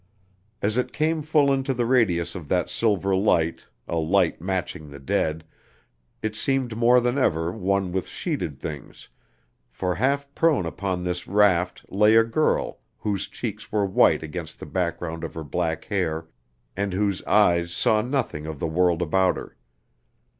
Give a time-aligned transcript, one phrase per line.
[0.63, 4.97] As it came full into the radius of that silver light (a light matching the
[4.97, 5.43] dead)
[6.23, 9.09] it seemed more than ever one with sheeted things,
[9.69, 14.65] for half prone upon this raft lay a girl whose cheeks were white against the
[14.65, 16.25] background of her black hair
[16.75, 19.55] and whose eyes saw nothing of the world about her.